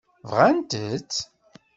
[0.29, 1.13] Bɣant-tt?